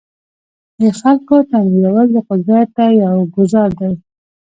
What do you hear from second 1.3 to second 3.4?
تنویرول د قدرت ته یو